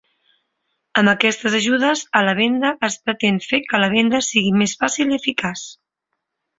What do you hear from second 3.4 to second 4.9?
fer que la venda sigui més